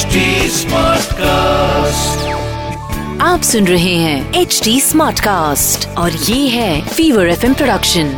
HD 0.00 0.18
Smartcast. 0.50 2.20
आप 3.20 3.40
सुन 3.42 3.66
रहे 3.66 3.94
हैं 3.94 4.34
एच 4.34 4.60
डी 4.64 4.80
स्मार्ट 4.80 5.20
कास्ट 5.20 5.88
और 5.88 6.12
ये 6.12 6.48
है 6.48 6.88
फीवर 6.88 7.28
एफ़ 7.28 7.40
प्रोडक्शन 7.40 8.12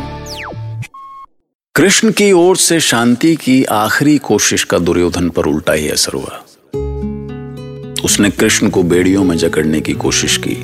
कृष्ण 1.75 2.11
की 2.11 2.31
ओर 2.31 2.57
से 2.57 2.79
शांति 2.79 3.35
की 3.35 3.63
आखिरी 3.63 4.17
कोशिश 4.17 4.63
का 4.63 4.79
दुर्योधन 4.79 5.29
पर 5.29 5.45
उल्टा 5.45 5.73
ही 5.73 5.89
असर 5.89 6.13
हुआ। 6.13 6.43
उसने 8.03 8.29
कृष्ण 8.29 8.69
को 8.69 8.83
बेड़ियों 8.83 9.23
में 9.23 9.37
जकड़ने 9.37 9.81
की 9.81 9.93
कोशिश 9.93 10.41
की। 10.47 10.55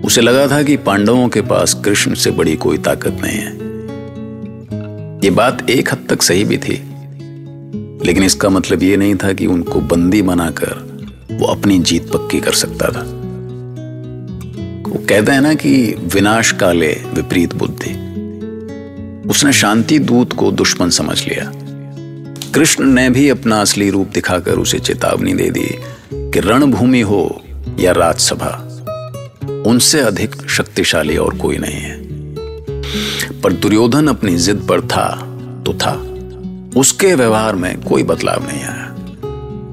उसे 0.00 0.20
लगा 0.20 0.48
था 0.48 0.62
कि 0.62 0.76
पांडवों 0.76 1.28
के 1.28 1.40
पास 1.40 1.74
कृष्ण 1.74 2.14
से 2.14 2.30
बड़ी 2.30 2.56
कोई 2.56 2.78
ताकत 2.78 3.18
नहीं 3.22 3.38
है। 3.38 3.52
ये 5.24 5.30
बात 5.30 5.70
एक 5.70 5.92
हद 5.92 6.06
तक 6.10 6.22
सही 6.22 6.44
भी 6.44 6.58
थी। 6.58 6.95
लेकिन 8.04 8.22
इसका 8.22 8.48
मतलब 8.48 8.82
ये 8.82 8.96
नहीं 8.96 9.14
था 9.14 9.32
कि 9.32 9.46
उनको 9.46 9.80
बंदी 9.80 10.22
बनाकर 10.22 10.86
वो 11.32 11.46
अपनी 11.46 11.78
जीत 11.78 12.12
पक्की 12.12 12.40
कर 12.40 12.52
सकता 12.52 12.88
था। 12.88 13.02
वो 14.90 15.06
कहते 15.08 15.32
हैं 15.32 15.40
ना 15.40 15.54
कि 15.54 15.94
विनाश 16.14 16.52
काले 16.52 16.92
विपरीत 16.92 17.54
बुद्धि। 17.54 18.06
उसने 19.30 19.52
शांति 19.52 19.98
दूत 19.98 20.32
को 20.32 20.52
दुश्मन 20.52 20.90
समझ 20.90 21.28
लिया। 21.28 21.52
कृष्ण 22.54 22.84
ने 22.84 23.10
भी 23.10 23.28
अपना 23.28 23.60
असली 23.60 23.90
रूप 23.90 24.08
दिखाकर 24.14 24.52
उसे 24.52 24.78
चेतावनी 24.78 25.34
दे 25.34 25.50
दी 25.50 25.68
कि 26.14 26.40
रणभूमि 26.40 27.00
हो 27.00 27.42
या 27.80 27.92
राजसभा, 27.92 28.62
उनसे 29.66 30.00
अधिक 30.00 30.48
शक्तिशाली 30.48 31.16
और 31.16 31.34
कोई 31.38 31.58
नहीं 31.58 31.80
है। 31.80 32.06
पर 33.40 33.52
दुर्योधन 33.52 34.08
अपनी 34.08 34.36
जिद 34.36 34.66
पर 34.68 34.80
था 34.80 35.08
तो 35.66 35.74
था। 35.74 36.12
उसके 36.76 37.14
व्यवहार 37.14 37.54
में 37.54 37.82
कोई 37.82 38.02
बदलाव 38.02 38.46
नहीं 38.46 38.62
आया। 38.62 38.86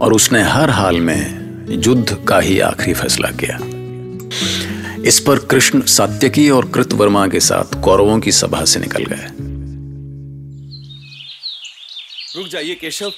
और 0.02 0.14
उसने 0.14 0.42
हर 0.42 0.70
हाल 0.70 0.96
में 0.96 1.44
युद्ध 1.70 2.26
का 2.30 2.40
ही 2.40 2.59
आखिरी 2.59 2.94
फैसला 2.94 3.30
किया। 3.31 3.59
इस 5.04 5.20
पर 5.20 5.40
कृष्ण 5.40 5.82
सात्यकी 5.82 6.50
और 6.50 6.70
कृतवर्मा 6.70 7.28
के 7.28 7.40
साथ 7.40 7.84
कौरवों 7.84 8.20
की 8.20 8.32
सभा 8.32 8.66
से 8.66 8.80
निकल 8.80 9.06
गए। 9.06 9.54
रुक 12.40 12.48
जाइए 12.48 12.76
केशव। 12.76 13.10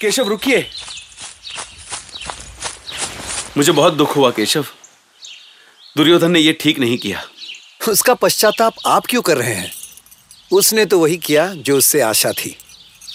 केशव 0.00 0.28
रुकिए। 0.28 0.66
मुझे 3.56 3.72
बहुत 3.72 3.94
दुख 3.94 4.16
हुआ 4.16 4.30
केशव। 4.30 4.66
दुर्योधन 5.96 6.30
ने 6.30 6.38
यह 6.38 6.56
ठीक 6.60 6.78
नहीं 6.78 6.98
किया। 6.98 7.22
उसका 7.88 8.14
पश्चाताप 8.14 8.74
आप 8.86 9.06
क्यों 9.06 9.22
कर 9.22 9.36
रहे 9.36 9.54
हैं? 9.54 9.79
उसने 10.52 10.84
तो 10.84 10.98
वही 10.98 11.16
किया 11.16 11.46
जो 11.56 11.76
उससे 11.78 12.00
आशा 12.00 12.32
थी। 12.32 12.56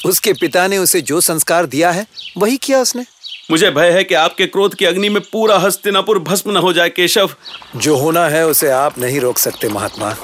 उसके 0.05 0.33
पिता 0.33 0.67
ने 0.67 0.78
उसे 0.78 1.02
जो 1.02 1.22
संस्कार 1.22 1.66
दिया 1.66 1.91
है 1.91 2.05
वही 2.38 2.58
किया 2.58 2.80
उसने। 2.81 3.05
मुझे 3.52 3.69
भय 3.72 3.91
है 3.91 4.03
कि 4.03 4.16
आपके 4.16 4.45
क्रोध 4.45 4.75
की 4.75 4.86
अग्नि 4.86 5.09
में 5.09 5.22
पूरा 5.22 5.58
हस्तिनापुर 5.58 6.19
भस्म 6.19 6.52
न 6.52 6.58
हो 6.58 6.73
जाए 6.73 6.89
केशव। 6.89 7.36
जो 7.75 7.97
होना 7.97 8.28
है 8.28 8.45
उसे 8.47 8.69
आप 8.69 9.00
नहीं 9.00 9.19
रोक 9.19 9.38
सकते 9.38 9.69
महात्मा। 9.69 10.16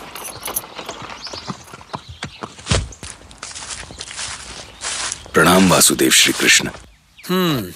प्रणाम 5.33 5.69
वासुदेव 5.69 6.11
श्री 6.11 6.33
कृष्ण। 6.33 6.69
हम्म 7.29 7.71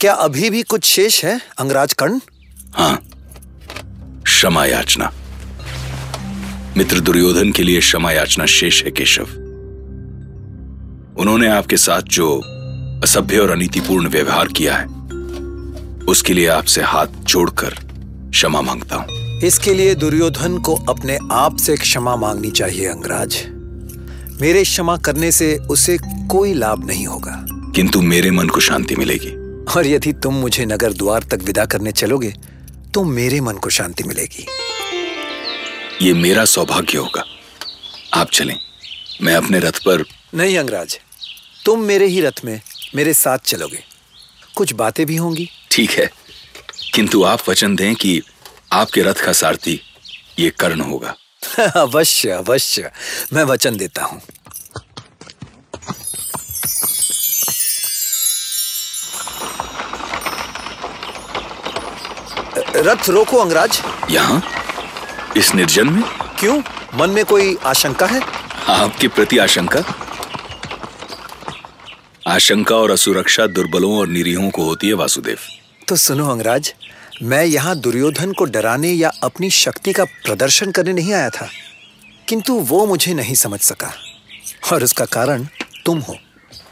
क्या 0.00 0.12
अभी 0.14 0.50
भी 0.50 0.62
कुछ 0.62 0.84
शेष 0.84 1.24
है 1.24 1.40
अंगराज 1.58 1.92
कर्ण 1.92 2.18
हाँ 2.74 2.96
क्षमा 4.22 4.64
याचना। 4.66 5.12
मित्र 6.76 7.00
दुर्योधन 7.00 7.50
के 7.52 7.62
लिए 7.62 7.80
क्षमा 7.80 8.12
याचना 8.12 8.46
शेष 8.46 8.84
है 8.84 8.90
केशव। 8.90 9.22
उन्होंने 11.20 11.48
आपके 11.48 11.76
साथ 11.76 12.02
जो 12.02 12.28
असभ्य 13.02 13.38
और 13.38 13.50
अनीतिपूर्ण 13.50 14.08
व्यवहार 14.08 14.48
किया 14.48 14.76
है 14.76 14.86
उसके 16.04 16.34
लिए 16.34 16.46
आपसे 16.46 16.82
हाथ 16.82 17.06
जोड़कर 17.24 17.74
क्षमा 18.30 18.60
माँगता 18.60 18.96
हूँ। 18.96 19.40
इसके 19.40 19.74
लिए 19.74 19.94
दुर्योधन 19.94 20.58
को 20.58 20.76
अपने 20.88 21.18
आप 21.32 21.56
से 21.56 21.76
क्षमा 21.76 22.16
मांगनी 22.16 22.50
चाहिए 22.50 22.86
अंगराज। 22.86 23.36
मेरे 24.40 24.62
क्षमा 24.64 24.96
करने 24.96 25.32
से 25.32 25.56
उसे 25.70 25.98
कोई 26.30 26.54
लाभ 26.54 26.86
नहीं 26.86 27.06
होगा। 27.06 27.46
किंतु 27.74 28.02
मेरे 28.02 28.30
मन 28.30 28.48
को 28.48 28.60
शांति 28.60 28.96
मिलेगी। 28.96 29.30
और 29.76 29.86
यदि 29.86 30.12
तुम 30.12 30.34
मुझे 30.34 30.64
नगर 30.64 30.92
द्वार 30.92 31.22
तक 31.22 31.42
विदा 31.44 31.64
करने 31.64 31.92
चलोगे 31.92 32.34
तो 32.94 33.04
मेरे 33.04 33.40
मन 33.40 33.54
को 33.54 33.70
शांति 33.70 34.04
मिलेगी। 34.04 34.46
ये 36.02 36.12
मेरा 36.12 36.44
सौभाग्य 36.44 36.98
होगा। 36.98 37.24
आप 38.14 38.30
चलें। 38.30 38.58
मैं 39.22 39.34
अपने 39.34 39.58
रथ 39.58 39.72
पर 39.72 40.04
नहीं 40.34 40.58
अंगराज। 40.58 41.00
तुम 41.66 41.80
मेरे 41.80 42.06
ही 42.06 42.20
रथ 42.20 42.44
में 42.44 42.60
मेरे 42.94 43.14
साथ 43.14 43.38
चलोगे। 43.38 43.84
कुछ 44.56 44.72
बातें 44.72 45.06
भी 45.06 45.16
होंगी। 45.16 45.48
ठीक 45.70 45.90
है। 45.90 46.10
किंतु 46.94 47.22
आप 47.24 47.48
वचन 47.48 47.76
दें 47.76 47.94
कि 47.94 48.22
आपके 48.72 49.02
रथ 49.02 49.14
का 49.14 49.32
सारथी 49.32 49.80
ये 50.38 50.50
कर्ण 50.50 50.80
होगा। 50.80 51.14
अवश्य 51.76 52.30
अवश्य। 52.30 52.90
मैं 53.32 53.44
वचन 53.44 53.76
देता 53.76 54.04
हूँ। 54.04 54.22
रथ 62.76 63.08
रोको 63.08 63.36
अंगराज। 63.36 63.82
यहाँ? 64.10 64.61
इस 65.36 65.54
निर्जन 65.54 65.88
में? 65.88 66.02
क्यों? 66.38 66.62
मन 66.94 67.10
में 67.10 67.24
कोई 67.24 67.56
आशंका 67.66 68.06
है? 68.06 68.20
आपके 68.68 69.08
प्रति 69.08 69.38
आशंका? 69.38 69.84
आशंका 72.28 72.76
और 72.76 72.90
असुरक्षा 72.90 73.46
दुर्बलों 73.46 73.96
और 73.98 74.08
निरीहों 74.08 74.50
को 74.50 74.64
होती 74.64 74.88
है 74.88 74.94
वासुदेव। 74.94 75.38
तो 75.88 75.96
सुनो 75.96 76.28
अंगराज 76.28 76.74
मैं 77.22 77.44
यहाँ 77.44 77.76
दुर्योधन 77.76 78.32
को 78.32 78.44
डराने 78.44 78.92
या 78.92 79.10
अपनी 79.22 79.50
शक्ति 79.50 79.92
का 79.92 80.04
प्रदर्शन 80.04 80.70
करने 80.70 80.92
नहीं 80.92 81.12
आया 81.12 81.30
था 81.30 81.48
किंतु 82.28 82.54
वो 82.54 82.86
मुझे 82.86 83.14
नहीं 83.14 83.34
समझ 83.34 83.60
सका 83.60 83.92
और 84.72 84.84
उसका 84.84 85.04
कारण 85.04 85.46
तुम 85.86 85.98
हो। 85.98 86.16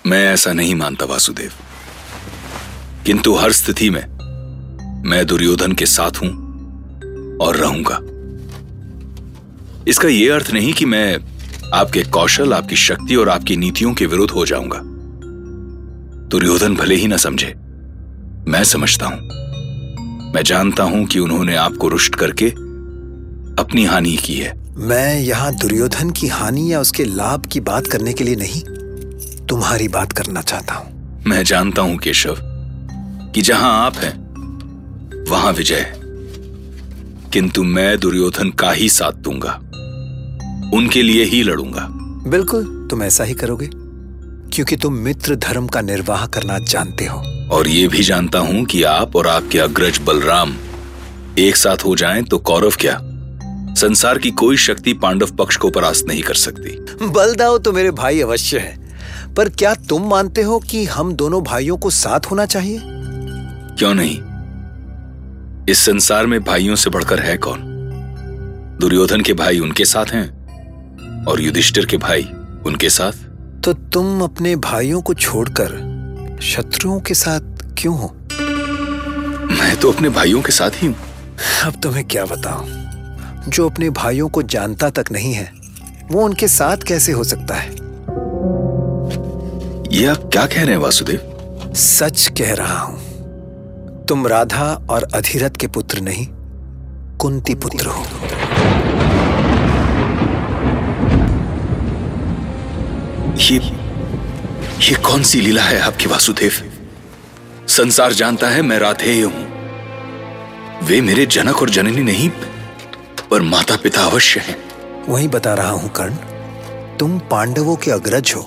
मैं 0.07 0.25
ऐसा 0.33 0.53
नहीं 0.53 0.75
मानता 0.75 1.07
वासुदेव। 1.07 1.53
किंतु 3.07 3.35
हर 3.35 3.53
स्थिति 3.53 3.91
में 3.91 4.05
मैं 5.11 5.27
दुर्योधन 5.27 5.73
के 5.73 5.87
साथ 5.87 6.23
हूँ 6.23 6.31
और 7.39 7.57
रहूँगा। 7.57 7.99
इसका 9.89 10.09
यह 10.09 10.35
अर्थ 10.35 10.51
नहीं 10.51 10.73
कि 10.73 10.85
मैं 10.85 11.19
आपके 11.75 12.03
कौशल 12.03 12.55
आपकी 12.55 12.77
शक्ति 12.77 13.17
और 13.17 13.29
आपकी 13.29 13.57
नीतियों 13.57 13.95
के 13.95 14.07
विरुद्ध 14.07 14.31
हो 14.31 14.47
जाऊँगा। 14.47 14.81
दुर्योधन 16.29 16.75
भले 16.77 16.95
ही 16.95 17.07
ना 17.07 17.17
समझे। 17.17 17.55
मैं 18.49 18.65
समझता 18.65 19.07
हूँ। 19.07 19.19
मैं 20.35 20.43
जानता 20.43 20.83
हूँ 20.83 21.07
कि 21.07 21.19
उन्होंने 21.19 21.57
आपको 21.57 21.89
रुष्ट 21.89 22.15
करके 22.15 22.49
अपनी 23.63 23.85
हानि 23.85 24.17
की 24.17 24.35
है। 24.35 24.59
मैं 24.77 25.21
यहाँ 25.21 25.55
दुर्योधन 25.55 26.11
की 26.11 26.27
हानि 26.27 26.73
या 26.73 26.81
उसके 26.81 27.05
लाभ 27.05 27.47
की 27.47 27.61
बात 27.61 27.87
करने 27.87 28.13
के 28.13 28.25
लिए 28.25 28.37
नहीं 28.37 28.63
तुम्हारी 29.47 29.89
बात 29.89 30.13
करना 30.13 30.43
चाहता 30.43 30.75
हूँ। 30.75 31.23
मैं 31.27 31.43
जानता 31.45 31.83
हूँ 31.83 31.99
केशव 31.99 32.37
कि 33.35 33.43
जहाँ 33.43 33.87
आप 33.87 33.97
हैं 33.97 34.19
वहाँ 35.31 35.53
विजय 35.53 35.75
है। 35.75 35.99
किंतु 37.31 37.63
मैं 37.63 37.99
दुर्योधन 38.01 38.51
का 38.51 38.73
ही 38.73 38.89
साथ 38.89 39.13
दूँगा। 39.13 39.61
उनके 40.75 41.03
लिए 41.03 41.25
ही 41.25 41.43
लड़ूँगा। 41.43 41.87
बिल्कुल 42.31 42.65
तुम 42.91 43.03
ऐसा 43.03 43.25
ही 43.25 43.35
करोगे 43.35 43.69
क्योंकि 44.55 44.77
तुम 44.77 44.95
मित्र 44.95 45.35
धर्म 45.37 45.67
का 45.67 45.81
निर्वाह 45.81 46.27
करना 46.27 46.59
जानते 46.59 47.07
हो। 47.07 47.19
और 47.53 47.69
ये 47.69 47.87
भी 47.89 48.03
जानता 48.03 48.39
हूँ 48.39 48.65
कि 48.65 48.83
आप 48.83 49.17
और 49.17 49.27
आपके 49.27 49.59
अग्रज 49.59 49.99
बलराम 49.99 50.55
एक 51.39 51.57
साथ 51.57 51.85
हो 51.85 51.95
जाएँ 51.97 52.23
तो 52.23 52.39
कौरव 52.39 52.73
क्या? 52.81 52.99
संसार 53.75 54.19
की 54.19 54.31
कोई 54.31 54.57
शक्ति 54.57 54.93
पांडव 54.93 55.31
पक्ष 55.37 55.57
को 55.57 55.71
परास्त 55.71 56.07
नहीं 56.09 56.23
कर 56.23 56.35
सकती। 56.35 57.07
बलदाव 57.07 57.59
तो 57.59 57.73
मेरे 57.73 57.91
भाई 57.91 58.21
अवश्य 58.21 58.59
है 58.59 59.35
पर 59.35 59.49
क्या 59.49 59.75
तुम 59.75 60.09
मानते 60.11 60.43
हो 60.43 60.59
कि 60.61 60.85
हम 60.85 61.13
दोनों 61.13 61.43
भाइयों 61.45 61.77
को 61.77 61.91
साथ 61.91 62.21
होना 62.31 62.47
चाहिए? 62.47 62.81
क्यों 62.83 63.95
नहीं? 63.95 64.19
इस 65.69 65.79
संसार 65.79 66.27
में 66.27 66.43
भाइयों 66.45 66.77
से 66.77 66.91
बढ़कर 66.91 67.19
है 67.19 67.37
कौन? 67.37 67.67
दुर्योधन 68.81 69.21
के 69.21 69.33
भाई 69.33 69.59
उनके 69.59 69.85
साथ 69.85 70.07
हैं। 70.07 70.40
और 71.29 71.41
युधिष्ठिर 71.41 71.87
के 71.87 71.97
भाई 71.97 72.23
उनके 72.67 72.91
साथ? 72.91 73.13
तो 73.65 73.73
तुम 73.73 74.23
अपने 74.23 74.57
भाइयों 74.57 75.01
को 75.03 75.15
छोड़कर 75.15 76.39
शत्रुओं 76.43 77.01
के 77.01 77.15
साथ 77.15 77.41
क्यों 77.79 77.99
हो? 77.99 78.15
मैं 79.61 79.77
तो 79.77 79.93
अपने 79.93 80.09
भाइयों 80.09 80.43
के 80.43 80.53
साथ 80.53 80.71
ही 80.75 80.87
हूँ। 80.87 80.97
अब 81.65 81.81
तुम्हें 81.83 82.05
क्या 82.05 82.25
बताऊँ? 82.25 82.69
जो 83.49 83.69
अपने 83.69 83.91
भाइयों 83.91 84.29
को 84.29 84.43
जानता 84.43 84.91
तक 84.91 85.13
नहीं 85.13 85.33
है 85.33 85.53
वो 86.11 86.23
उनके 86.23 86.49
साथ 86.49 86.77
कैसे 86.77 87.13
हो 87.13 87.25
सकता 87.25 87.55
है? 87.55 87.71
ये 89.93 90.07
आप 90.07 90.29
क्या 90.33 90.47
कह 90.47 90.63
रहे 90.63 90.75
हैं 90.75 90.83
वासुदेव? 90.83 91.73
सच 91.77 92.29
कह 92.39 92.55
रहा 92.55 92.79
हूँ 92.79 92.99
तुम 94.09 94.27
राधा 94.27 94.73
और 94.91 95.09
अधिरथ 95.15 95.51
के 95.51 95.67
पुत्र 95.67 96.01
नहीं 96.01 96.27
कुंती 97.19 97.55
पुत्र 97.55 97.87
हो। 97.87 98.05
ये 103.41 103.57
ये 104.81 104.95
कौन 105.03 105.23
सी 105.23 105.41
लीला 105.41 105.63
है 105.63 105.79
आपकी 105.81 106.07
वासुदेव? 106.07 106.53
संसार 107.69 108.13
जानता 108.13 108.49
है 108.49 108.63
मैं 108.63 108.79
राधेय 108.79 109.23
हूँ। 109.23 109.45
वे 110.81 111.01
मेरे 111.01 111.25
जनक 111.27 111.63
और 111.63 111.71
जननी 111.71 112.03
नहीं 112.03 112.29
पर 113.31 113.43
माता 113.43 113.77
पिता 113.77 114.03
अवश्य 114.03 114.41
हैं। 114.41 114.57
वही 115.09 115.29
बता 115.29 115.55
रहा 115.55 115.71
हूँ 115.71 115.91
कर्ण 115.91 116.17
तुम 116.99 117.19
पांडवों 117.31 117.77
के 117.77 117.91
अग्रज 117.91 118.33
हो। 118.37 118.45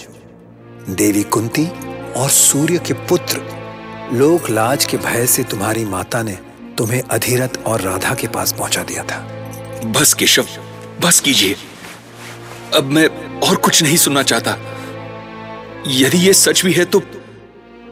देवी 0.90 1.24
कुंती 1.24 1.66
और 2.14 2.30
सूर्य 2.30 2.78
के 2.78 2.94
पुत्र 3.10 3.42
लोक 4.14 4.50
लाज 4.50 4.86
के 4.86 4.98
भय 4.98 5.26
से 5.28 5.44
तुम्हारी 5.44 5.86
माता 5.86 6.22
ने 6.24 6.38
तुम्हें 6.78 7.02
अधीरथ 7.02 7.58
और 7.66 7.82
राधा 7.82 8.14
के 8.14 8.28
पास 8.28 8.52
पहुँचा 8.52 8.84
दिया 8.84 9.04
था। 9.04 9.20
बस 9.92 10.14
केशव 10.14 10.48
बस 11.02 11.20
कीजिए। 11.20 11.56
अब 12.76 12.92
मैं 12.92 13.08
और 13.40 13.56
कुछ 13.56 13.82
नहीं 13.84 13.98
सुनना 13.98 14.24
चाहता। 14.24 14.58
यदि 15.88 16.18
यह 16.18 16.34
सच 16.34 16.66
भी 16.66 16.74
है 16.74 16.86
तो 16.86 17.02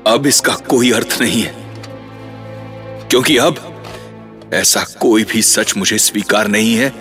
अब 0.08 0.28
इसका 0.28 0.56
कोई 0.56 0.92
अर्थ 0.92 1.18
नहीं 1.22 1.42
है। 1.42 1.54
क्योंकि 3.10 3.38
अब 3.38 3.68
ऐसा 4.54 4.84
कोई 5.02 5.24
भी 5.24 5.42
सच 5.42 5.74
मुझे 5.78 5.98
स्वीकार 5.98 6.48
नहीं 6.48 6.76
है 6.76 6.94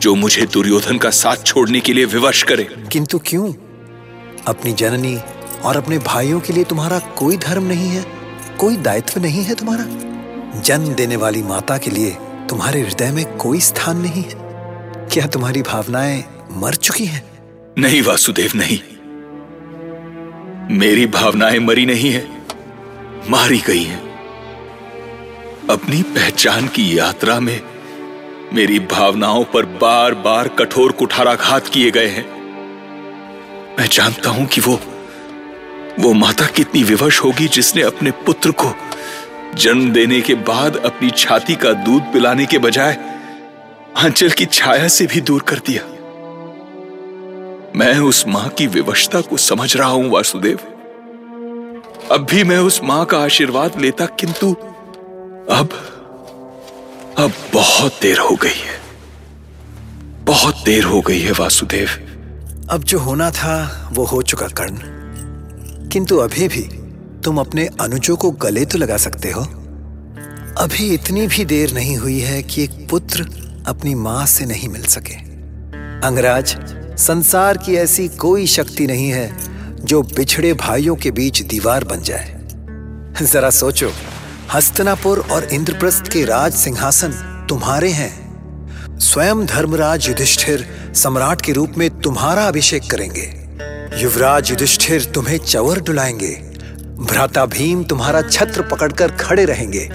जो 0.00 0.14
मुझे 0.14 0.46
दुर्योधन 0.46 0.98
का 0.98 1.10
साथ 1.10 1.36
छोड़ने 1.36 1.80
के 1.80 1.92
लिए 1.92 2.04
विवश 2.04 2.42
करे। 2.42 2.64
किंतु 2.92 3.18
क्यों? 3.18 3.52
अपनी 4.46 4.72
जननी 4.72 5.18
और 5.64 5.76
अपने 5.76 5.98
भाइयों 5.98 6.40
के 6.40 6.52
लिए 6.52 6.64
तुम्हारा 6.64 6.98
कोई 6.98 7.36
धर्म 7.36 7.64
नहीं 7.64 7.88
है 7.88 8.04
कोई 8.60 8.76
दायित्व 8.76 9.20
नहीं 9.20 9.44
है 9.44 9.54
तुम्हारा? 9.54 9.84
जन्म 10.60 10.94
देने 10.94 11.16
वाली 11.16 11.42
माता 11.42 11.78
के 11.78 11.90
लिए 11.90 12.10
तुम्हारे 12.48 12.80
हृदय 12.80 13.10
में 13.10 13.36
कोई 13.36 13.60
स्थान 13.60 13.96
नहीं 13.96 14.22
है। 14.22 14.32
क्या 15.12 15.26
तुम्हारी 15.26 15.62
भावनाएँ 15.62 16.24
मर 16.50 16.74
चुकी 16.74 17.06
हैं? 17.06 17.22
नहीं 17.78 18.02
वासुदेव 18.02 18.52
नहीं। 18.54 18.78
मेरी 20.70 21.06
भावनाएँ 21.06 21.58
मरी 21.58 21.84
नहीं 21.86 22.10
है, 22.12 22.26
मारी 23.28 23.58
गई 23.58 23.82
हैं। 23.82 24.00
अपनी 25.70 26.02
पहचान 26.02 26.66
की 26.68 26.98
यात्रा 26.98 27.38
में 27.40 27.60
मेरी 28.52 28.78
भावनाओं 28.78 29.44
पर 29.44 29.66
बार 29.66 30.14
बार 30.14 30.48
कठोर 30.48 30.92
कुठाराघात 30.92 31.68
किए 31.68 31.90
गए 31.90 32.06
हैं। 32.06 32.26
मैं 33.78 33.88
जानता 33.92 34.30
हूँ 34.30 34.46
कि 34.46 34.60
वो 34.60 34.78
वो 35.98 36.12
माता 36.12 36.46
कितनी 36.46 36.82
विवश 36.82 37.20
होगी 37.20 37.48
जिसने 37.48 37.82
अपने 37.82 38.10
पुत्र 38.10 38.50
को 38.50 38.74
जन्म 39.54 39.90
देने 39.92 40.20
के 40.20 40.34
बाद 40.34 40.76
अपनी 40.76 41.10
छाती 41.10 41.54
का 41.54 41.72
दूध 41.72 42.02
पिलाने 42.02 42.46
के 42.46 42.58
बजाय 42.58 42.98
आंचल 43.96 44.30
की 44.30 44.46
छाया 44.46 44.88
से 44.88 45.06
भी 45.06 45.20
दूर 45.20 45.42
कर 45.42 45.58
दिया। 45.58 45.97
मैं 47.78 47.98
उस 47.98 48.24
माँ 48.28 48.48
की 48.48 48.66
विवशता 48.66 49.20
को 49.20 49.36
समझ 49.36 49.76
रहा 49.76 49.88
हूँ, 49.88 50.10
वासुदेव। 50.10 50.58
अब 52.12 52.26
भी 52.30 52.44
मैं 52.44 52.58
उस 52.58 52.80
माँ 52.84 53.04
का 53.04 53.18
आशीर्वाद 53.18 53.80
लेता, 53.80 54.06
किंतु 54.06 54.52
अब 55.50 55.68
अब 57.18 57.32
बहुत 57.54 57.98
देर 58.02 58.18
हो 58.18 58.36
गई 58.36 58.58
है। 58.58 58.80
बहुत 60.24 60.54
देर 60.64 60.84
हो 60.84 61.00
गई 61.00 61.20
है, 61.20 61.32
वासुदेव। 61.32 61.88
अब 62.70 62.84
जो 62.84 62.98
होना 62.98 63.30
था, 63.30 63.90
वो 63.92 64.04
हो 64.04 64.22
चुका 64.22 64.46
कर्ण। 64.46 64.78
किंतु 65.88 66.16
अभी 66.16 66.48
भी 66.48 66.62
तुम 67.24 67.40
अपने 67.40 67.68
अनुजों 67.80 68.16
को 68.16 68.30
गले 68.30 68.64
तो 68.64 68.78
लगा 68.78 68.96
सकते 68.96 69.30
हो। 69.30 69.42
अभी 70.58 70.94
इतनी 70.94 71.26
भी 71.26 71.44
देर 71.44 71.72
नहीं 71.72 71.96
हुई 71.96 72.20
है 72.20 72.42
कि 72.42 72.64
एक 72.64 72.88
पुत्र 72.90 73.22
अपनी 73.66 73.94
माँ 73.94 74.26
से 74.26 74.44
नहीं 74.44 74.68
मिल 74.68 74.82
सके। 74.82 75.14
अंगराज 76.06 76.56
संसार 76.98 77.56
की 77.56 77.74
ऐसी 77.74 78.08
कोई 78.08 78.46
शक्ति 78.46 78.86
नहीं 78.86 79.08
है 79.08 79.36
जो 79.80 80.02
बिछड़े 80.02 80.54
भाइयों 80.54 80.96
के 80.96 81.10
बीच 81.10 81.42
दीवार 81.42 81.84
बन 81.84 82.02
जाए। 82.02 82.48
जरा 83.22 83.50
सोचो, 83.50 83.92
हस्तनापुर 84.54 85.18
और 85.30 85.44
इंद्रप्रस्थ 85.44 86.12
के 86.12 86.24
राज 86.24 86.54
सिंहासन 86.54 87.46
तुम्हारे 87.48 87.90
हैं। 87.90 88.28
स्वयं 88.98 89.46
धर्मराज 89.46 90.08
युधिष्ठिर 90.08 90.66
सम्राट 90.94 91.40
के 91.40 91.52
रूप 91.52 91.74
में 91.78 92.00
तुम्हारा 92.00 92.44
अभिषेक 92.44 92.90
करेंगे। 92.90 93.48
युवराज 94.02 94.50
युधिष्ठिर 94.50 95.04
तुम्हें 95.04 95.38
चवर 95.38 95.80
डुलाएँगे। 95.80 96.34
भ्राता 97.00 97.46
भीम 97.46 97.84
तुम्हारा 97.84 98.22
छत्र 98.22 98.62
पकड़कर 98.62 99.12
खड़े 99.12 99.44
रहेंगे। 99.44 99.90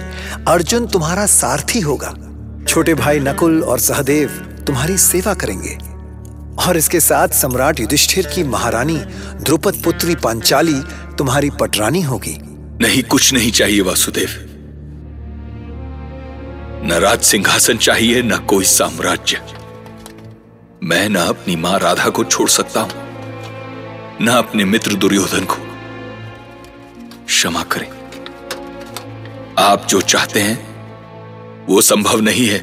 अर्जुन 0.48 0.86
तुम्हारा 0.86 1.26
सारथी 1.26 1.80
होगा। 1.80 2.14
छोटे 2.68 2.94
भाई 2.94 3.20
नकुल 3.20 3.62
और 3.62 3.78
सहदेव 3.78 4.28
तुम्हारी 4.66 4.98
सेवा 4.98 5.34
करेंगे। 5.34 5.78
और 6.58 6.76
इसके 6.76 7.00
साथ 7.00 7.28
सम्राट 7.28 7.80
युधिष्ठिर 7.80 8.26
की 8.26 8.42
महारानी 8.42 8.96
द्रुपद 9.40 9.82
पुत्री 9.84 10.14
पांचाली 10.14 10.80
तुम्हारी 11.18 11.50
पटरानी 11.50 12.02
होगी। 12.02 12.36
नहीं 12.82 13.02
कुछ 13.02 13.32
नहीं 13.32 13.50
चाहिए 13.52 13.80
वासुदेव। 13.80 14.28
न 16.86 16.92
राज 16.92 17.22
सिंहासन 17.22 17.76
चाहिए 17.76 18.22
न 18.22 18.38
कोई 18.38 18.64
साम्राज्य। 18.64 19.40
मैं 20.82 21.08
न 21.08 21.16
अपनी 21.16 21.56
माँ 21.56 21.78
राधा 21.78 22.08
को 22.08 22.24
छोड़ 22.24 22.48
सकता 22.48 22.80
हूँ 22.80 22.90
न 24.22 24.28
अपने 24.28 24.64
मित्र 24.64 24.94
दुर्योधन 24.94 25.44
को। 25.44 25.56
क्षमा 27.26 27.62
करें। 27.62 27.88
आप 29.58 29.86
जो 29.86 30.00
चाहते 30.00 30.40
हैं 30.40 31.66
वो 31.66 31.80
संभव 31.80 32.20
नहीं 32.20 32.46
है 32.46 32.58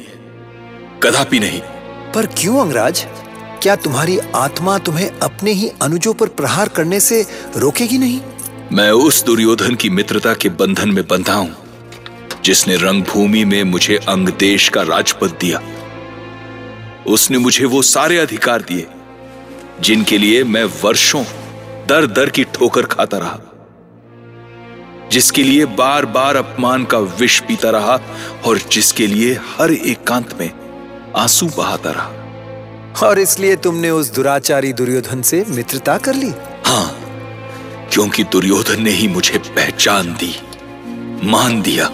कदापि 1.02 1.38
नहीं। 1.38 1.60
पर 2.12 2.26
क्यों 2.26 2.60
अंगराज? 2.60 3.06
क्या 3.62 3.76
तुम्हारी 3.76 4.18
आत्मा 4.18 4.78
तुम्हें 4.78 5.18
अपने 5.18 5.52
ही 5.52 5.70
अनुजों 5.82 6.14
पर 6.14 6.28
प्रहार 6.28 6.68
करने 6.68 7.00
से 7.00 7.26
रोकेगी 7.56 7.98
नहीं? 7.98 8.20
मैं 8.72 8.90
उस 8.90 9.24
दुर्योधन 9.24 9.74
की 9.74 9.90
मित्रता 9.90 10.34
के 10.34 10.48
बंधन 10.48 10.88
में 10.88 11.06
बंधा 11.06 11.34
हूँ, 11.34 11.54
जिसने 12.44 12.76
रंगभूमि 12.76 13.44
में 13.44 13.62
मुझे 13.64 13.96
अंग 13.96 14.28
देश 14.28 14.68
का 14.68 14.82
राजपद 14.82 15.36
दिया। 15.40 15.60
उसने 17.06 17.38
मुझे 17.38 17.64
वो 17.64 17.82
सारे 17.82 18.18
अधिकार 18.18 18.62
दिए, 18.62 18.86
जिनके 19.80 20.18
लिए 20.18 20.44
मैं 20.44 20.64
वर्षों 20.64 21.24
दर 21.88 22.06
दर 22.06 22.30
की 22.30 22.44
ठोकर 22.44 22.82
खाता 22.82 23.18
रहा, 23.18 23.38
जिसके 25.12 25.42
लिए 25.42 25.64
बार 25.64 26.06
बार 26.06 26.36
अपमान 26.36 26.84
का 26.84 26.98
विष 26.98 27.40
पीता 27.40 27.70
रहा 27.70 28.00
और 28.46 28.58
जिसके 28.72 29.06
लिए 29.06 29.32
हर 29.34 29.72
एकांत 29.72 30.32
एक 30.32 30.40
में 30.40 30.50
आँसू 31.16 31.46
बहाता 31.46 31.90
रहा। 31.90 32.21
और 33.02 33.18
इसलिए 33.18 33.56
तुमने 33.56 33.90
उस 33.90 34.12
दुराचारी 34.14 34.72
दुर्योधन 34.72 35.22
से 35.22 35.44
मित्रता 35.48 35.96
कर 35.98 36.14
ली। 36.14 36.32
हाँ 36.66 36.88
क्योंकि 37.92 38.24
दुर्योधन 38.24 38.82
ने 38.82 38.90
ही 38.90 39.08
मुझे 39.08 39.38
पहचान 39.38 40.12
दी 40.14 40.34
मान 41.24 41.60
दिया। 41.62 41.88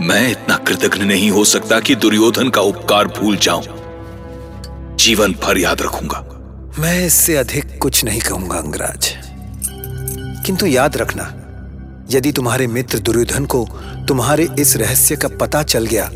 मैं 0.00 0.30
इतना 0.30 0.56
कृतज्ञ 0.58 1.04
नहीं 1.04 1.30
हो 1.30 1.44
सकता 1.44 1.80
कि 1.80 1.94
दुर्योधन 1.96 2.48
का 2.48 2.60
उपकार 2.62 3.06
भूल 3.18 3.36
जाऊँ। 3.36 3.62
जीवन 4.96 5.32
भर 5.42 5.58
याद 5.58 5.82
रखूँगा। 5.82 6.24
मैं 6.78 7.06
इससे 7.06 7.36
अधिक 7.36 7.78
कुछ 7.82 8.04
नहीं 8.04 8.20
कहूँगा 8.20 8.56
अंगराज। 8.56 9.12
किंतु 10.46 10.66
याद 10.66 10.96
रखना 10.96 11.34
यदि 12.10 12.32
तुम्हारे 12.32 12.66
मित्र 12.66 12.98
दुर्योधन 12.98 13.46
को 13.46 13.66
तुम्हारे 14.08 14.48
इस 14.58 14.76
रहस्य 14.76 15.16
का 15.16 15.28
पता 15.40 15.62
चल 15.62 15.86
गया 15.86 16.10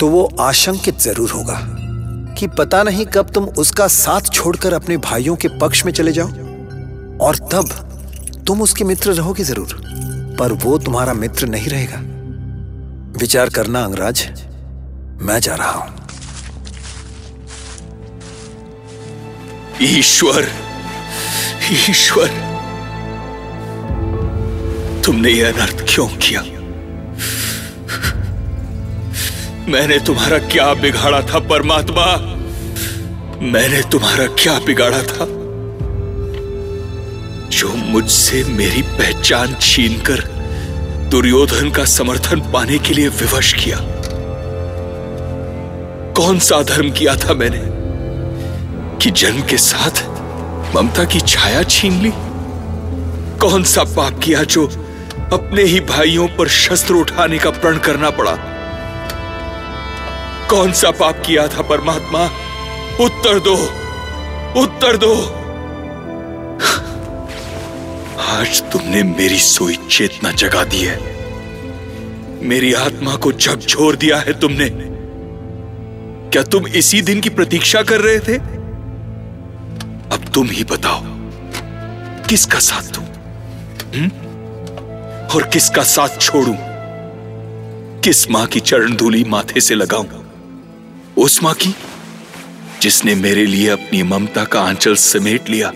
तो 0.00 0.08
वो 0.08 0.24
आशंकित 0.40 0.98
ज़रूर 1.00 1.30
होगा। 1.30 1.58
कि 2.38 2.46
पता 2.48 2.82
नहीं 2.82 3.04
कब 3.06 3.30
तुम 3.30 3.44
उसका 3.58 3.86
साथ 3.88 4.30
छोड़कर 4.32 4.72
अपने 4.72 4.96
भाइयों 4.96 5.36
के 5.36 5.48
पक्ष 5.58 5.84
में 5.86 5.92
चले 5.92 6.12
जाओ। 6.12 6.28
और 7.20 7.36
तब 7.52 7.68
तुम 8.46 8.62
उसके 8.62 8.84
मित्र 8.84 9.12
रहोगे 9.12 9.44
ज़रूर, 9.44 9.80
पर 10.38 10.52
वो 10.64 10.78
तुम्हारा 10.78 11.12
मित्र 11.14 11.46
नहीं 11.46 11.68
रहेगा। 11.68 12.00
विचार 13.20 13.50
करना 13.50 13.84
अंगराज, 13.84 14.26
मैं 15.20 15.38
जा 15.40 15.54
रहा 15.54 15.70
हूँ। 15.70 15.94
ईश्वर 19.82 20.48
ईश्वर, 21.72 22.28
तुमने 25.04 25.30
यह 25.30 25.52
अनर्थ 25.52 25.84
क्यों 25.88 26.06
किया? 26.08 26.42
मैंने 29.68 29.98
तुम्हारा 29.98 30.38
क्या 30.38 30.74
बिगाड़ा 30.74 31.22
था, 31.22 31.38
परमात्मा? 31.38 32.04
मैंने 33.42 33.82
तुम्हारा 33.82 34.26
क्या 34.26 34.58
बिगाड़ा 34.58 34.98
था? 34.98 35.26
जो 37.50 37.74
मुझसे 37.74 38.44
मेरी 38.44 38.82
पहचान 38.82 39.56
छीनकर 39.60 40.20
दुर्योधन 41.10 41.70
का 41.70 41.84
समर्थन 41.84 42.40
पाने 42.40 42.78
के 42.78 42.94
लिए 42.94 43.08
विवश 43.08 43.52
किया। 43.52 43.78
कौन 46.12 46.38
सा 46.38 46.62
धर्म 46.62 46.90
किया 46.90 47.16
था 47.16 47.34
मैंने 47.34 47.62
कि 48.98 49.10
जन्म 49.10 49.42
के 49.42 49.56
साथ 49.56 50.08
ममता 50.76 51.04
की 51.04 51.20
छाया 51.20 51.62
छीन 51.62 52.02
ली? 52.02 52.12
कौन 53.38 53.64
सा 53.64 53.84
पाप 53.84 54.20
किया 54.24 54.42
जो 54.42 54.66
अपने 55.32 55.62
ही 55.62 55.80
भाइयों 55.80 56.28
पर 56.28 56.48
शस्त्र 56.48 56.94
उठाने 56.94 57.38
का 57.38 57.50
प्रण 57.50 57.78
करना 57.78 58.10
पड़ा? 58.10 58.52
कौन 60.50 60.72
सा 60.72 60.90
पाप 60.90 61.22
किया 61.26 61.48
था 61.48 61.62
परमात्मा? 61.62 62.24
उत्तर 63.00 63.40
दो। 63.40 63.54
उत्तर 64.62 64.96
दो। 64.96 65.14
आज 68.18 68.62
तुमने 68.72 69.02
मेरी 69.02 69.38
सोई 69.38 69.76
चेतना 69.90 70.30
जगा 70.30 70.64
दी 70.64 70.78
है। 70.78 70.98
मेरी 72.42 72.72
आत्मा 72.72 73.16
को 73.16 73.32
झकझोर 73.32 73.96
दिया 73.96 74.16
है 74.16 74.40
तुमने। 74.40 74.70
क्या 76.30 76.42
तुम 76.42 76.66
इसी 76.66 77.02
दिन 77.02 77.20
की 77.20 77.28
प्रतीक्षा 77.28 77.82
कर 77.82 78.00
रहे 78.00 78.18
थे? 78.18 78.36
अब 80.16 80.24
तुम 80.34 80.46
ही 80.50 80.64
बताओ, 80.64 81.00
किसका 82.28 82.58
साथ 82.58 82.82
दूँ? 82.82 83.04
हम्म? 83.96 84.08
और 85.34 85.42
किसका 85.52 85.82
साथ 85.82 86.20
छोड़ूं? 86.20 86.56
किस 88.00 88.30
माँ 88.30 88.46
की 88.46 88.60
चरण 88.60 88.96
धूली 88.96 89.24
माथे 89.24 89.60
से 89.60 89.74
लगाऊँ? 89.74 90.25
उस 91.18 91.42
माँ 91.42 91.54
की, 91.54 91.74
जिसने 92.82 93.14
मेरे 93.14 93.46
लिए 93.46 93.68
अपनी 93.68 94.02
ममता 94.02 94.44
का 94.44 94.60
आंचल 94.60 94.94
समेट 94.94 95.48
लिया, 95.48 95.72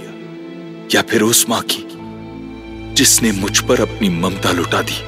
या 0.94 1.02
फिर 1.02 1.22
उस 1.22 1.48
माँ 1.48 1.60
की, 1.62 1.84
जिसने 2.94 3.32
मुझ 3.32 3.58
पर 3.58 3.80
अपनी 3.80 4.08
ममता 4.08 4.52
लुटा 4.52 4.82
दी। 4.82 4.98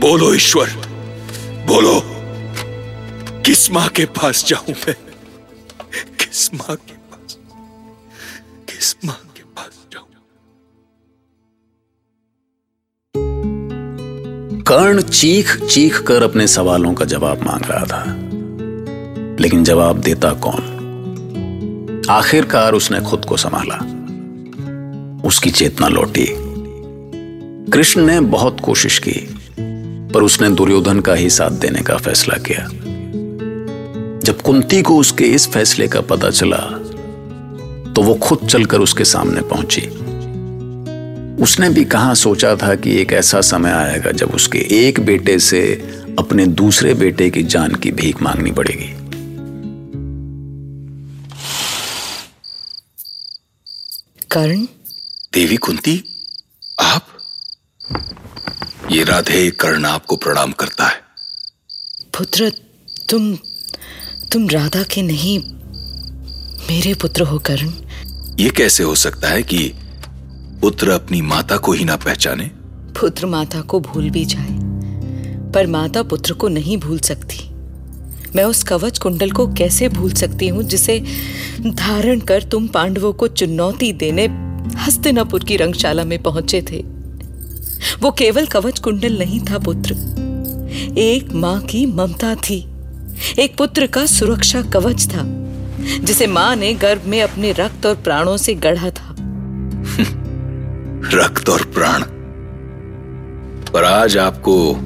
बोलो, 0.00 0.34
ईश्वर, 0.34 0.70
बोलो, 1.66 2.00
किस 3.42 3.70
माँ 3.70 3.88
के 3.88 4.04
पास 4.04 4.44
जाऊँ 4.44 4.70
मैं? 4.70 4.94
किस 5.94 6.54
माँ 6.54 6.76
के 6.76 6.92
पास, 6.92 7.36
किस 8.68 8.94
माँ 9.04 9.20
के 9.36 9.42
पास 9.42 9.86
जाऊँ? 9.92 10.06
कर्ण 14.62 15.02
चीख 15.02 15.56
चीख 15.64 16.02
कर 16.02 16.22
अपने 16.22 16.46
सवालों 16.46 16.94
का 16.94 17.04
जवाब 17.04 17.42
मांग 17.42 17.64
रहा 17.64 17.84
था। 17.84 18.29
लेकिन 19.40 19.64
जवाब 19.64 20.00
देता 20.00 20.32
कौन? 20.32 20.76
आखिरकार 22.10 22.72
उसने 22.72 23.00
खुद 23.00 23.24
को 23.24 23.36
संभाला। 23.36 23.76
उसकी 25.28 25.50
चेतना 25.50 25.88
लौटी। 25.88 26.26
कृष्ण 27.72 28.06
ने 28.06 28.20
बहुत 28.20 28.60
कोशिश 28.60 28.98
की, 28.98 29.28
पर 30.14 30.22
उसने 30.22 30.50
दुर्योधन 30.50 31.00
का 31.00 31.14
ही 31.14 31.30
साथ 31.30 31.50
देने 31.50 31.82
का 31.82 31.96
फैसला 31.96 32.36
किया। 32.38 32.68
जब 34.24 34.40
कुंती 34.40 34.82
को 34.82 34.96
उसके 34.96 35.24
इस 35.24 35.48
फैसले 35.48 35.88
का 35.88 36.00
पता 36.00 36.30
चला 36.30 36.58
तो 37.96 38.02
वो 38.02 38.14
खुद 38.14 38.46
चलकर 38.48 38.80
उसके 38.80 39.04
सामने 39.04 39.40
पहुँची। 39.42 39.80
उसने 41.42 41.68
भी 41.68 41.84
कहा, 41.84 42.14
सोचा 42.14 42.54
था 42.56 42.74
कि 42.74 43.00
एक 43.00 43.12
ऐसा 43.12 43.40
समय 43.40 43.70
आएगा 43.70 44.10
जब 44.10 44.30
उसके 44.30 44.58
एक 44.58 45.00
बेटे 45.00 45.38
से 45.38 45.60
अपने 46.18 46.46
दूसरे 46.46 46.94
बेटे 46.94 47.30
की 47.30 47.42
जान 47.42 47.74
की 47.74 47.92
भीख 47.92 48.22
मांगनी 48.22 48.50
पड़ेगी। 48.50 48.99
कर्ण? 54.32 54.66
देवी 55.34 55.56
कुंती 55.56 56.04
आप? 56.80 57.06
ये 58.90 59.04
राधे 59.04 59.50
कर्ण 59.50 59.84
आपको 59.84 60.16
प्रणाम 60.16 60.52
करता 60.52 60.86
है। 60.86 61.00
पुत्र 62.18 62.52
तुम 63.10 63.36
तुम 64.32 64.48
राधा 64.48 64.82
के 64.82 65.02
नहीं 65.02 65.38
मेरे 66.70 66.94
पुत्र 66.94 67.22
हो 67.22 67.38
कर्ण। 67.38 67.72
ये 68.40 68.50
कैसे 68.50 68.82
हो 68.82 68.94
सकता 68.94 69.28
है 69.28 69.42
कि 69.42 69.72
पुत्र 70.60 70.90
अपनी 70.90 71.20
माता 71.22 71.56
को 71.56 71.72
ही 71.72 71.84
ना 71.84 71.96
पहचाने? 71.96 72.44
पुत्र 73.00 73.26
माता 73.26 73.60
को 73.60 73.80
भूल 73.80 74.10
भी 74.10 74.24
जाए 74.24 74.58
पर 75.52 75.66
माता 75.66 76.02
पुत्र 76.02 76.32
को 76.32 76.48
नहीं 76.48 76.76
भूल 76.76 76.98
सकती। 76.98 77.59
मैं 78.36 78.44
उस 78.44 78.62
कवच 78.62 78.98
कुंडल 78.98 79.30
को 79.30 79.46
कैसे 79.46 79.88
भूल 79.88 80.12
सकती 80.12 80.48
हूँ 80.48 80.62
जिसे 80.62 81.04
धारण 81.60 82.20
कर 82.20 82.42
तुम 82.42 82.66
पांडवों 82.68 83.12
को 83.12 83.28
चुनौती 83.28 83.92
देने 83.92 84.50
हस्तिनापुर 84.76 85.44
की 85.44 85.56
रंगशाला 85.56 86.04
में 86.04 86.22
पहुँचे 86.22 86.62
थे? 86.62 86.84
वो 88.00 88.10
केवल 88.10 88.46
कवच 88.46 88.78
कुंडल 88.78 89.18
नहीं 89.18 89.40
था, 89.40 89.58
पुत्र। 89.58 89.92
एक 90.98 91.32
माँ 91.32 91.60
की 91.60 91.86
ममता 91.86 92.34
थी। 92.34 92.66
एक 93.38 93.56
पुत्र 93.56 93.86
का 93.86 94.06
सुरक्षा 94.06 94.62
कवच 94.62 95.06
था, 95.06 95.22
जिसे 95.80 96.26
माँ 96.26 96.56
ने 96.56 96.74
गर्भ 96.74 97.02
में 97.06 97.22
अपने 97.22 97.52
रक्त 97.52 97.86
और 97.86 97.94
प्राणों 97.94 98.36
से 98.36 98.54
गढ़ा 98.54 98.90
था। 98.90 99.16
रक्त 101.14 101.48
और 101.48 101.64
प्राण? 101.64 102.02
पर 103.72 103.84
आज 103.84 104.16
आपको 104.16 104.76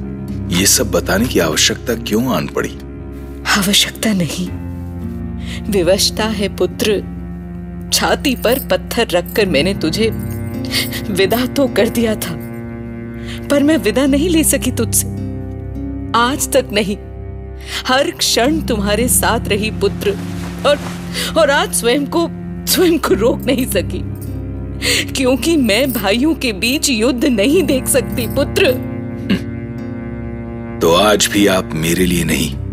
ये 0.48 0.66
सब 0.66 0.90
बताने 0.90 1.24
की 1.24 1.38
आवश्यकता 1.38 1.94
क्यों 1.94 2.36
आन 2.36 2.46
पड़ी? 2.46 2.78
आवश्यकता 3.54 4.12
नहीं। 4.12 4.49
विवशता 5.73 6.25
है 6.25 6.49
पुत्र। 6.56 7.02
छाती 7.92 8.34
पर 8.37 8.58
पत्थर 8.70 9.08
रखकर 9.08 9.46
मैंने 9.46 9.75
तुझे 9.75 10.08
विदा 11.11 11.46
तो 11.46 11.66
कर 11.68 11.88
दिया 11.88 12.14
था, 12.14 12.34
पर 13.49 13.62
मैं 13.62 13.76
विदा 13.76 14.06
नहीं 14.06 14.28
ले 14.28 14.44
सकी 14.44 14.70
तुझसे। 14.70 15.06
आज 16.16 16.52
तक 16.52 16.64
नहीं। 16.73 16.96
हर 17.87 18.11
क्षण 18.11 18.61
तुम्हारे 18.61 19.08
साथ 19.08 19.49
रही 19.49 19.70
पुत्र, 19.70 20.16
और 20.66 20.80
और 21.38 21.50
आज 21.50 21.75
स्वयं 21.75 22.06
को 22.06 22.28
स्वयं 22.66 22.99
को 22.99 23.14
रोक 23.14 23.42
नहीं 23.42 23.66
सकी। 23.66 24.02
क्योंकि 25.12 25.56
मैं 25.56 25.92
भाइयों 25.92 26.34
के 26.34 26.52
बीच 26.52 26.90
युद्ध 26.90 27.25
नहीं 27.25 27.62
देख 27.62 27.87
सकती, 27.87 28.26
पुत्र। 28.26 28.73
तो 30.82 30.94
आज 30.94 31.28
भी 31.32 31.46
आप 31.46 31.70
मेरे 31.75 32.06
लिए 32.06 32.25
नहीं। 32.25 32.63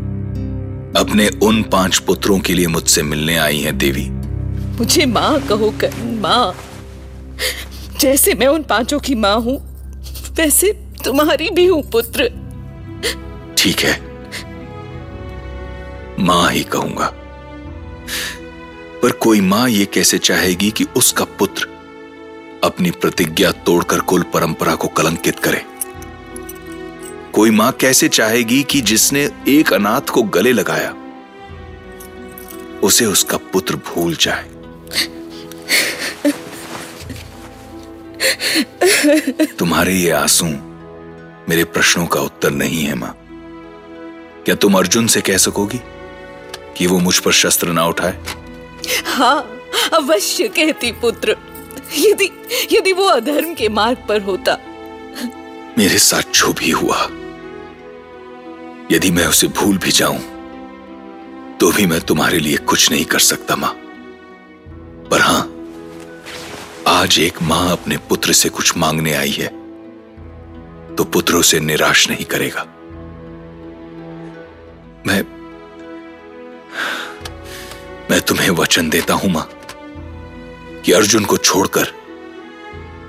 अपने 0.98 1.28
उन 1.44 1.64
पाँच 1.64 1.98
पुत्रों 1.98 2.40
के 2.40 2.54
लिए 2.54 2.68
मुझसे 2.68 3.04
मिलने 3.04 3.38
आई 3.38 3.60
हैं 3.60 3.78
देवी। 3.78 4.10
मुझे 4.78 5.06
माँ 5.06 5.42
कहो 5.42 5.72
कर 5.72 5.92
माँ। 6.22 6.56
जैसे 8.00 8.34
मैं 8.34 8.48
उन 8.48 8.64
पाँचों 8.64 9.00
की 9.00 9.16
माँ 9.16 9.36
हूँ 9.36 9.58
वैसे 10.38 10.72
तुम्हारी 11.06 11.50
भी 11.50 11.66
हूँ 11.66 11.90
पुत्र। 11.92 12.30
ठीक 13.58 13.80
है। 13.80 14.00
माँ 16.20 16.52
ही 16.52 16.64
कहूँगा। 16.64 17.14
पर 19.04 19.12
कोई 19.12 19.42
माँ 19.42 19.70
ये 19.70 19.86
कैसे 19.86 20.18
चाहेगी 20.18 20.72
कि 20.72 20.84
उसका 20.84 21.26
पुत्र 21.26 21.68
अपनी 22.64 22.92
प्रतिज्ञा 22.92 23.52
तोड़कर 23.52 24.00
कुल 24.00 24.24
परंपरा 24.24 24.76
को 24.76 24.88
कलंकित 24.88 25.40
करे? 25.40 25.66
कोई 27.34 27.50
माँ 27.50 27.72
कैसे 27.72 28.08
चाहेगी 28.08 28.62
कि 28.64 28.82
जिसने 28.82 29.30
एक 29.48 29.74
अनाथ 29.74 30.10
को 30.14 30.24
गले 30.24 30.52
लगाया 30.52 30.94
उसे 32.84 33.06
उसका 33.06 33.38
पुत्र 33.54 33.76
भूल 33.76 34.16
जाए? 34.16 34.50
तुम्हारे 39.60 39.94
ये 39.94 40.10
आँसू 40.12 40.46
मेरे 41.50 41.64
प्रश्नों 41.64 42.06
का 42.08 42.20
उत्तर 42.22 42.52
नहीं 42.52 42.84
है 42.84 42.96
माँ। 42.96 43.14
क्या 44.46 44.56
तुम 44.56 44.78
अर्जुन 44.78 45.08
से 45.08 45.22
कह 45.22 45.38
सकोगी 45.38 45.80
कि 46.78 46.88
वो 46.88 47.00
मुझ 47.00 47.18
पर 47.20 47.32
शस्त्र 47.32 47.68
ना 47.68 47.86
उठाए? 47.86 48.18
हाँ 49.06 49.40
अवश्य 49.94 50.48
कहती 50.48 50.92
पुत्र। 50.92 51.36
यदि 51.98 52.30
यदि 52.72 52.94
वो 52.94 53.06
अधर्म 53.06 53.54
के 53.54 53.70
मार्ग 53.70 54.06
पर 54.10 54.22
होता। 54.22 54.58
मेरे 55.78 55.98
साथ 56.00 56.32
जो 56.34 56.54
भी 56.54 56.72
हुआ 56.72 57.08
यदि 58.92 59.12
मैं 59.12 59.26
उसे 59.28 59.48
भूल 59.48 59.78
भी 59.78 59.92
जाऊँ 59.92 60.20
तो 61.60 61.72
भी 61.72 61.86
मैं 61.86 62.00
तुम्हारे 62.02 62.40
लिए 62.40 62.58
कुछ 62.58 62.90
नहीं 62.92 63.06
कर 63.06 63.20
सकता, 63.20 63.56
माँ। 63.56 63.74
पर 65.12 65.22
हाँ, 65.22 65.42
आज 66.88 67.20
एक 67.20 67.42
माँ 67.42 67.72
अपने 67.72 67.98
पुत्र 68.10 68.34
से 68.34 68.50
कुछ 68.50 68.76
मांगने 68.78 69.14
आई 69.14 69.32
है 69.32 69.48
तो 70.96 71.04
पुत्र 71.06 71.36
उसे 71.36 71.60
निराश 71.60 72.10
नहीं 72.10 72.26
करेगा। 72.26 72.64
मैं 75.08 75.22
मैं 78.10 78.22
तुम्हें 78.22 78.50
वचन 78.52 78.90
देता 78.90 79.14
हूँ, 79.14 79.32
माँ, 79.32 79.48
कि 80.86 80.92
अर्जुन 80.92 81.26
को 81.26 81.38
छोड़कर 81.38 81.94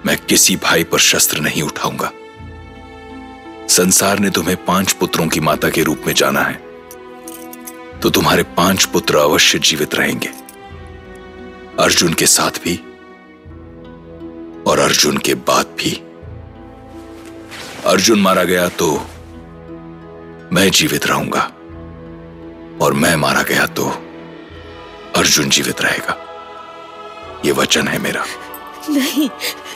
मैं 0.07 0.17
किसी 0.19 0.57
भाई 0.57 0.85
पर 0.85 0.99
शस्त्र 1.01 1.41
नहीं 1.41 1.63
उठाऊँगा। 1.63 2.13
संसार 3.73 4.19
ने 4.19 4.31
तुम्हें 4.31 4.57
पाँच 4.65 4.93
पुत्रों 4.93 5.27
की 5.29 5.41
माता 5.41 5.69
के 5.71 5.83
रूप 5.83 6.03
में 6.07 6.13
जाना 6.15 6.41
है। 6.41 6.55
तो 8.01 8.11
तुम्हारे 8.11 8.43
पाँच 8.57 8.85
पुत्र 8.85 9.17
अवश्य 9.17 9.59
जीवित 9.59 9.95
रहेंगे। 9.95 10.29
अर्जुन 11.79 12.15
के 12.15 12.27
साथ 12.27 12.59
भी 12.65 12.75
और 14.67 14.79
अर्जुन 14.79 15.17
के 15.19 15.35
बाद 15.49 15.67
भी। 15.79 15.93
अर्जुन 17.87 18.21
मारा 18.21 18.45
गया 18.45 18.69
तो 18.81 18.91
मैं 20.53 20.71
जीवित 20.71 21.07
रहूँगा 21.07 21.43
और 22.85 22.93
मैं 22.95 23.15
मारा 23.17 23.43
गया 23.43 23.67
तो 23.67 23.89
अर्जुन 25.17 25.49
जीवित 25.49 25.83
रहेगा। 25.83 26.19
यह 27.45 27.55
वचन 27.55 27.89
है 27.89 27.99
मेरा। 27.99 28.25
नहीं 28.91 29.29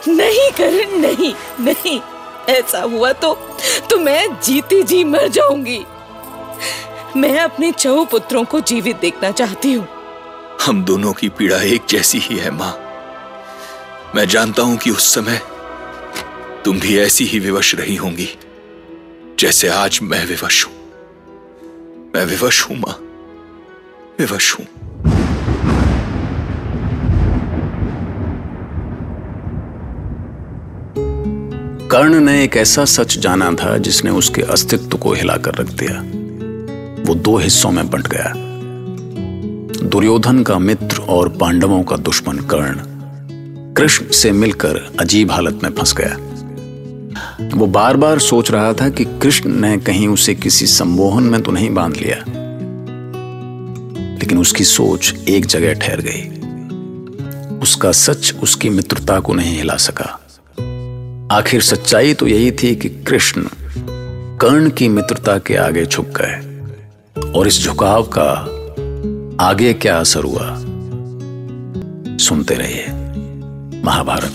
नहीं 0.09 0.51
करण, 0.53 0.99
नहीं 1.01 1.35
नहीं, 1.61 2.01
ऐसा 2.49 2.81
हुआ 2.81 3.13
तो 3.13 3.33
तो 3.91 3.99
मैं 3.99 4.41
जीती 4.41 4.83
जी 4.83 5.03
मर 5.05 5.29
जाऊँगी। 5.29 5.85
मैं 7.17 7.39
अपने 7.41 7.71
चौ 7.73 8.05
पुत्रों 8.05 8.45
को 8.45 8.61
जीवित 8.61 8.97
देखना 8.97 9.31
चाहती 9.31 9.73
हूँ। 9.73 9.87
हम 10.63 10.85
दोनों 10.85 11.13
की 11.13 11.29
पीड़ा 11.29 11.61
एक 11.63 11.87
जैसी 11.89 12.19
ही 12.19 12.37
है, 12.37 12.51
माँ। 12.51 12.73
मैं 14.15 14.27
जानता 14.29 14.63
हूँ 14.63 14.77
कि 14.77 14.91
उस 14.91 15.15
समय 15.15 15.41
तुम 16.65 16.81
भी 16.81 16.99
ऐसी 16.99 17.25
ही 17.25 17.39
विवश 17.39 17.75
रही 17.75 17.97
होंगी, 17.97 18.29
जैसे 19.39 19.69
आज 19.69 19.99
मैं 20.03 20.25
विवश 20.27 20.65
हूँ। 20.65 20.75
मैं 22.15 22.25
विवश 22.25 22.63
हूँ, 22.63 22.77
माँ। 22.77 22.99
विवश 24.19 24.55
हूँ। 24.55 24.67
कर्ण 31.91 32.21
ने 32.21 32.45
एक 32.45 32.57
ऐसा 32.57 32.85
सच 32.85 33.19
जाना 33.19 33.53
था 33.53 33.79
जिसने 33.79 34.11
उसके 34.11 34.43
अस्तित्व 34.43 34.99
को 34.99 35.13
हिलाकर 35.13 35.55
रख 35.55 35.67
दिया। 35.67 36.01
वो 37.09 37.15
दो 37.15 37.39
हिस्सों 37.39 37.71
में 37.71 37.91
बंट 37.91 38.09
गया। 38.09 38.33
दुर्योधन 39.89 40.43
का 40.43 40.59
मित्र 40.59 40.97
और 40.97 41.29
पांडवों 41.29 41.83
का 41.83 41.97
दुश्मन 41.97 42.37
कर्ण 42.37 42.81
कृष्ण 43.75 44.11
से 44.11 44.33
मिलकर 44.33 44.93
अजीब 45.01 45.31
हालत 45.31 45.61
में 45.63 45.71
फंस 45.71 45.95
गया। 45.97 46.17
वो 47.55 47.67
बार 47.67 47.97
बार 47.97 48.19
सोच 48.19 48.51
रहा 48.51 48.73
था 48.73 48.89
कि 48.89 49.05
कृष्ण 49.05 49.51
ने 49.51 49.79
कहीं 49.79 50.09
उसे 50.09 50.35
किसी 50.35 50.67
संबोहन 50.67 51.23
में 51.23 51.43
तो 51.43 51.53
नहीं 51.53 51.71
बाँध 51.71 51.97
लिया। 51.97 52.25
लेकिन 54.19 54.39
उसकी 54.39 54.65
सोच 54.65 55.15
एक 55.29 55.47
जगह 55.47 55.75
ठहर 55.75 56.01
गई। 56.01 56.33
उसका 57.59 57.93
सच 57.93 58.35
उसकी 58.43 58.69
मित्रता 58.69 59.21
को 59.21 59.35
नहीं 59.35 59.57
हिला 59.57 59.77
सका। 59.77 60.26
आखिर 61.33 61.61
सच्चाई 61.61 62.15
तो 62.15 62.27
यही 62.27 62.51
थी 62.53 62.77
कि 62.77 62.89
कृष्ण 62.89 63.43
कर्ण 64.41 64.71
की 64.71 64.89
मित्रता 64.89 65.39
के 65.39 65.57
आगे 65.57 65.87
झुक 65.87 66.07
गए 66.07 67.31
और 67.31 67.47
इस 67.47 67.65
झुकाव 67.65 68.11
का 68.19 68.31
आगे 69.41 69.75
क्या 69.75 69.99
असर 69.99 70.25
हुआ? 70.25 70.55
सुनते 72.19 72.55
रहिए, 72.55 72.87
महाभारत। 73.85 74.35